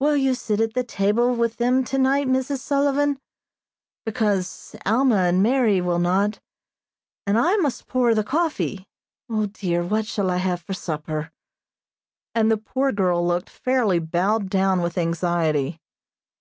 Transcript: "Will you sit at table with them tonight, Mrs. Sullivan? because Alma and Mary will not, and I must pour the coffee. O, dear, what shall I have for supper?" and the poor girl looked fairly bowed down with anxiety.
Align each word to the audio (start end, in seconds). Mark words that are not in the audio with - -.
"Will 0.00 0.16
you 0.16 0.34
sit 0.34 0.60
at 0.60 0.88
table 0.88 1.32
with 1.32 1.58
them 1.58 1.84
tonight, 1.84 2.26
Mrs. 2.26 2.58
Sullivan? 2.58 3.20
because 4.04 4.74
Alma 4.84 5.18
and 5.28 5.44
Mary 5.44 5.80
will 5.80 6.00
not, 6.00 6.40
and 7.24 7.38
I 7.38 7.54
must 7.58 7.86
pour 7.86 8.12
the 8.12 8.24
coffee. 8.24 8.88
O, 9.28 9.46
dear, 9.46 9.84
what 9.84 10.06
shall 10.06 10.28
I 10.28 10.38
have 10.38 10.60
for 10.60 10.74
supper?" 10.74 11.30
and 12.34 12.50
the 12.50 12.56
poor 12.58 12.90
girl 12.90 13.24
looked 13.24 13.48
fairly 13.48 14.00
bowed 14.00 14.50
down 14.50 14.80
with 14.82 14.98
anxiety. 14.98 15.78